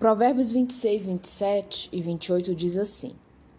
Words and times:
Provérbios 0.00 0.50
26, 0.50 1.04
27 1.04 1.90
e 1.92 2.00
28 2.00 2.54
diz 2.54 2.78
assim: 2.78 3.12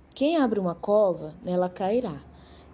Quem 0.10 0.38
abre 0.38 0.60
uma 0.60 0.74
cova, 0.74 1.36
nela 1.44 1.70
cairá, 1.70 2.20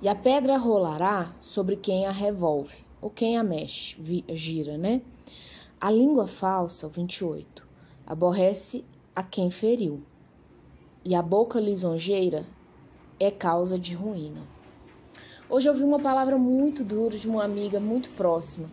e 0.02 0.08
a 0.08 0.16
pedra 0.16 0.58
rolará 0.58 1.36
sobre 1.38 1.76
quem 1.76 2.06
a 2.06 2.12
revolve, 2.12 2.74
ou 3.02 3.10
quem 3.10 3.36
a 3.38 3.44
mexe, 3.44 3.98
gira, 4.30 4.78
né? 4.78 5.02
A 5.82 5.92
língua 5.92 6.28
falsa, 6.28 6.88
28, 6.88 7.68
aborrece 8.06 8.86
a 9.14 9.22
quem 9.22 9.52
feriu, 9.52 10.02
e 11.04 11.14
a 11.14 11.22
boca 11.22 11.60
lisonjeira 11.60 12.46
é 13.20 13.30
causa 13.30 13.78
de 13.78 13.94
ruína. 13.94 14.48
Hoje 15.50 15.68
eu 15.68 15.74
ouvi 15.74 15.84
uma 15.84 16.00
palavra 16.00 16.38
muito 16.38 16.86
dura 16.86 17.18
de 17.18 17.28
uma 17.28 17.44
amiga 17.44 17.82
muito 17.82 18.12
próxima, 18.12 18.72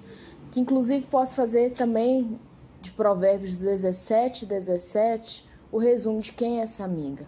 que 0.53 0.61
inclusive 0.61 1.05
posso 1.09 1.35
fazer 1.35 1.73
também 1.73 2.39
de 2.85 2.93
Provérbios 2.93 3.61
17, 3.61 4.45
17, 4.45 5.49
o 5.73 5.79
resumo 5.79 6.21
de 6.21 6.33
quem 6.33 6.61
é 6.61 6.65
essa 6.65 6.85
amiga. 6.85 7.27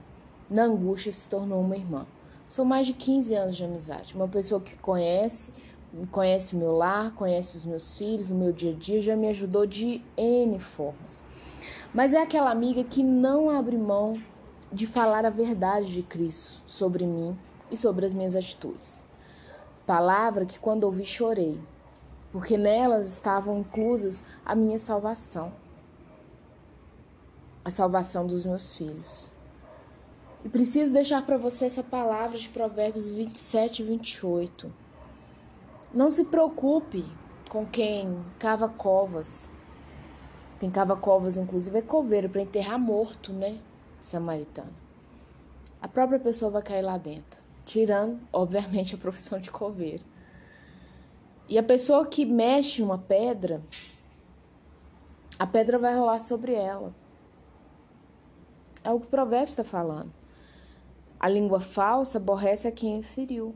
Na 0.51 0.65
angústia 0.65 1.11
se 1.11 1.31
tornou 1.31 1.63
uma 1.63 1.75
irmã. 1.75 2.07
São 2.47 2.63
mais 2.63 2.87
de 2.87 2.93
15 2.93 3.35
anos 3.35 3.57
de 3.57 3.65
amizade. 3.65 4.15
Uma 4.15 4.29
pessoa 4.29 4.61
que 4.61 4.77
conhece, 4.77 5.55
conhece 6.11 6.55
meu 6.55 6.73
lar, 6.73 7.15
conhece 7.15 7.57
os 7.57 7.65
meus 7.65 7.97
filhos, 7.97 8.31
o 8.31 8.35
meu 8.35 8.53
dia 8.53 8.73
a 8.73 8.75
dia, 8.75 9.01
já 9.01 9.17
me 9.17 9.29
ajudou 9.29 9.67
de 9.67 10.05
N 10.15 10.59
formas. 10.59 11.25
Mas 11.93 12.13
é 12.13 12.21
aquela 12.21 12.51
amiga 12.51 12.85
que 12.85 13.03
não 13.03 13.49
abre 13.49 13.79
mão 13.79 14.21
de 14.71 14.87
falar 14.87 15.25
a 15.25 15.31
verdade 15.31 15.91
de 15.91 16.03
Cristo 16.03 16.63
sobre 16.67 17.07
mim 17.07 17.37
e 17.71 17.79
sobre 17.79 18.05
as 18.05 18.13
minhas 18.13 18.37
atitudes. 18.37 19.03
Palavra 19.87 20.45
que 20.45 20.59
quando 20.59 20.85
ouvi 20.85 21.07
chorei, 21.07 21.59
porque 22.37 22.59
nelas 22.59 23.15
estavam 23.15 23.61
inclusas 23.61 24.23
a 24.45 24.55
minha 24.55 24.79
salvação, 24.79 25.55
a 27.65 27.71
salvação 27.71 28.27
dos 28.27 28.45
meus 28.45 28.77
filhos. 28.77 29.33
E 30.45 30.49
preciso 30.51 30.93
deixar 30.93 31.25
para 31.25 31.39
você 31.39 31.65
essa 31.65 31.83
palavra 31.83 32.37
de 32.37 32.51
Provérbios 32.51 33.09
27 33.09 33.81
e 33.81 33.87
28. 33.87 34.71
Não 35.95 36.11
se 36.11 36.27
preocupe 36.27 37.07
com 37.49 37.65
quem 37.65 38.23
cava 38.39 38.69
covas. 38.69 39.51
Quem 40.61 40.71
cava 40.71 40.95
covas, 40.95 41.39
inclusive, 41.39 41.79
é 41.79 41.83
coveiro 41.83 42.29
para 42.29 42.43
enterrar 42.43 42.79
morto, 42.79 43.33
né? 43.33 43.59
Samaritano. 44.03 44.75
A 45.81 45.89
própria 45.89 46.21
pessoa 46.21 46.51
vai 46.51 46.61
cair 46.61 46.83
lá 46.83 46.99
dentro, 46.99 47.41
tirando, 47.65 48.21
obviamente, 48.31 48.95
a 48.95 48.99
profissão 48.99 49.41
de 49.41 49.51
coveiro. 49.51 50.05
E 51.49 51.57
a 51.59 51.63
pessoa 51.63 52.05
que 52.05 52.27
mexe 52.27 52.83
uma 52.83 52.99
pedra, 52.99 53.61
a 55.39 55.47
pedra 55.47 55.79
vai 55.79 55.95
rolar 55.95 56.19
sobre 56.19 56.55
ela. 56.55 56.93
É 58.83 58.91
o 58.91 58.99
que 58.99 59.07
o 59.07 59.11
provérbio 59.11 59.51
está 59.51 59.63
falando. 59.63 60.13
A 61.21 61.29
língua 61.29 61.61
falsa 61.61 62.19
aborrece 62.19 62.67
a 62.67 62.73
quem 62.73 63.01
feriu, 63.01 63.55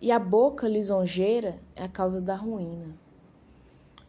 e 0.00 0.10
a 0.10 0.18
boca 0.18 0.66
lisonjeira 0.66 1.60
é 1.76 1.84
a 1.84 1.88
causa 1.88 2.20
da 2.20 2.34
ruína. 2.34 2.96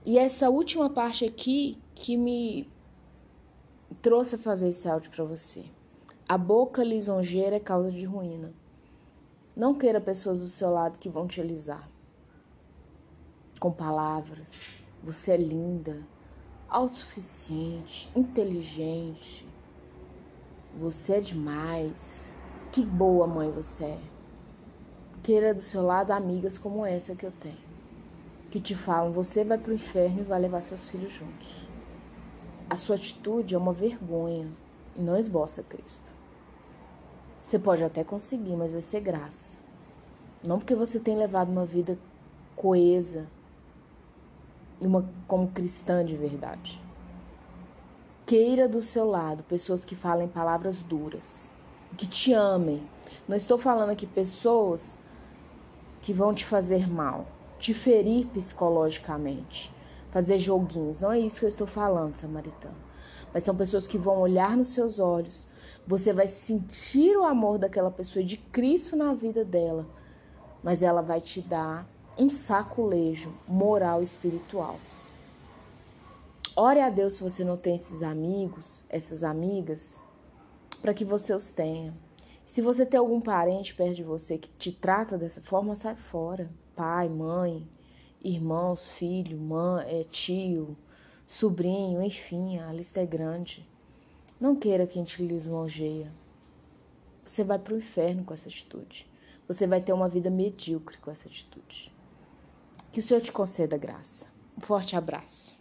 E 0.05 0.17
essa 0.17 0.49
última 0.49 0.89
parte 0.89 1.25
aqui 1.25 1.77
que 1.93 2.15
me 2.15 2.69
trouxe 4.01 4.35
a 4.35 4.39
fazer 4.39 4.69
esse 4.69 4.87
áudio 4.87 5.11
para 5.11 5.25
você. 5.25 5.65
A 6.27 6.37
boca 6.37 6.83
lisonjeira 6.83 7.57
é 7.57 7.59
causa 7.59 7.91
de 7.91 8.05
ruína. 8.05 8.53
Não 9.55 9.73
queira 9.73 9.99
pessoas 9.99 10.39
do 10.39 10.47
seu 10.47 10.69
lado 10.71 10.97
que 10.97 11.09
vão 11.09 11.27
te 11.27 11.41
alisar 11.41 11.89
com 13.59 13.71
palavras. 13.71 14.79
Você 15.03 15.31
é 15.31 15.37
linda, 15.37 16.01
autossuficiente, 16.67 18.09
inteligente. 18.15 19.47
Você 20.79 21.15
é 21.15 21.21
demais. 21.21 22.37
Que 22.71 22.85
boa 22.85 23.27
mãe 23.27 23.51
você 23.51 23.85
é. 23.85 24.01
Queira 25.23 25.53
do 25.53 25.61
seu 25.61 25.81
lado 25.81 26.11
amigas 26.11 26.57
como 26.57 26.85
essa 26.85 27.15
que 27.15 27.25
eu 27.25 27.31
tenho, 27.31 27.57
que 28.49 28.59
te 28.59 28.75
falam: 28.75 29.11
você 29.11 29.43
vai 29.43 29.57
para 29.57 29.71
o 29.71 29.75
inferno 29.75 30.21
e 30.21 30.23
vai 30.23 30.39
levar 30.39 30.61
seus 30.61 30.87
filhos 30.87 31.11
juntos. 31.11 31.67
A 32.69 32.75
sua 32.75 32.95
atitude 32.95 33.55
é 33.55 33.57
uma 33.57 33.73
vergonha 33.73 34.47
e 34.95 35.01
não 35.01 35.17
esboça 35.17 35.63
Cristo. 35.63 36.09
Você 37.41 37.57
pode 37.57 37.83
até 37.83 38.03
conseguir, 38.03 38.55
mas 38.55 38.71
vai 38.71 38.81
ser 38.81 39.01
graça. 39.01 39.57
Não 40.43 40.59
porque 40.59 40.75
você 40.75 40.99
tem 40.99 41.17
levado 41.17 41.49
uma 41.49 41.65
vida 41.65 41.97
coesa, 42.55 43.27
e 44.81 44.87
uma 44.87 45.09
como 45.27 45.47
cristã 45.49 46.03
de 46.05 46.15
verdade. 46.15 46.81
Queira 48.25 48.67
do 48.67 48.81
seu 48.81 49.05
lado 49.05 49.43
pessoas 49.43 49.83
que 49.83 49.95
falem 49.95 50.27
palavras 50.27 50.77
duras, 50.79 51.51
que 51.97 52.05
te 52.05 52.33
amem. 52.33 52.81
Não 53.27 53.35
estou 53.35 53.57
falando 53.57 53.89
aqui 53.89 54.05
pessoas 54.05 54.97
que 56.01 56.13
vão 56.13 56.33
te 56.33 56.45
fazer 56.45 56.87
mal, 56.87 57.25
te 57.57 57.73
ferir 57.73 58.27
psicologicamente, 58.27 59.73
fazer 60.11 60.37
joguinhos. 60.37 61.01
Não 61.01 61.11
é 61.11 61.19
isso 61.19 61.39
que 61.39 61.45
eu 61.45 61.49
estou 61.49 61.67
falando, 61.67 62.15
samaritano. 62.15 62.75
Mas 63.33 63.43
são 63.43 63.55
pessoas 63.55 63.87
que 63.87 63.97
vão 63.97 64.19
olhar 64.19 64.55
nos 64.57 64.69
seus 64.69 64.99
olhos, 64.99 65.47
você 65.85 66.13
vai 66.13 66.27
sentir 66.27 67.15
o 67.17 67.25
amor 67.25 67.57
daquela 67.57 67.91
pessoa 67.91 68.23
de 68.23 68.37
Cristo 68.37 68.95
na 68.95 69.13
vida 69.13 69.43
dela, 69.43 69.85
mas 70.63 70.81
ela 70.81 71.01
vai 71.01 71.21
te 71.21 71.41
dar 71.41 71.87
um 72.19 72.29
saculejo 72.29 73.33
moral 73.47 74.01
e 74.01 74.03
espiritual. 74.03 74.77
Ore 76.53 76.81
a 76.81 76.89
Deus 76.89 77.13
se 77.13 77.23
você 77.23 77.45
não 77.45 77.55
tem 77.55 77.75
esses 77.75 78.03
amigos, 78.03 78.83
essas 78.89 79.23
amigas, 79.23 80.01
para 80.81 80.93
que 80.93 81.05
você 81.05 81.33
os 81.33 81.51
tenha. 81.51 81.93
Se 82.45 82.61
você 82.61 82.85
tem 82.85 82.99
algum 82.99 83.21
parente 83.21 83.73
perto 83.73 83.95
de 83.95 84.03
você 84.03 84.37
que 84.37 84.49
te 84.49 84.69
trata 84.69 85.17
dessa 85.17 85.39
forma, 85.39 85.75
sai 85.75 85.95
fora. 85.95 86.49
Pai, 86.75 87.07
mãe, 87.07 87.65
irmãos, 88.21 88.89
filho, 88.91 89.37
mãe, 89.37 89.85
é, 89.87 90.03
tio, 90.03 90.75
sobrinho, 91.25 92.03
enfim, 92.03 92.59
a 92.59 92.73
lista 92.73 92.99
é 92.99 93.05
grande. 93.05 93.65
Não 94.41 94.57
queira 94.57 94.85
quem 94.85 95.05
te 95.05 95.23
lisonjeia. 95.23 96.11
Você 97.23 97.45
vai 97.45 97.59
para 97.59 97.73
o 97.73 97.77
inferno 97.77 98.25
com 98.25 98.33
essa 98.33 98.49
atitude. 98.49 99.07
Você 99.47 99.65
vai 99.65 99.79
ter 99.79 99.93
uma 99.93 100.09
vida 100.09 100.29
medíocre 100.29 100.97
com 100.97 101.09
essa 101.09 101.29
atitude. 101.29 101.93
Que 102.91 102.99
o 102.99 103.03
Senhor 103.03 103.21
te 103.21 103.31
conceda 103.31 103.77
graça. 103.77 104.25
Um 104.57 104.61
forte 104.61 104.95
abraço. 104.95 105.58